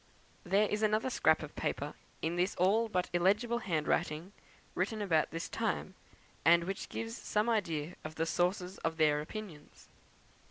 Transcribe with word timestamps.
There 0.43 0.67
is 0.67 0.81
another 0.81 1.11
scrap 1.11 1.43
of 1.43 1.55
paper, 1.55 1.93
in 2.23 2.35
this 2.35 2.55
all 2.55 2.89
but 2.89 3.07
illegible 3.13 3.59
handwriting, 3.59 4.33
written 4.73 4.99
about 4.99 5.29
this 5.29 5.47
time, 5.47 5.93
and 6.43 6.63
which 6.63 6.89
gives 6.89 7.15
some 7.15 7.47
idea 7.47 7.93
of 8.03 8.15
the 8.15 8.25
sources 8.25 8.79
of 8.79 8.97
their 8.97 9.21
opinions. 9.21 9.89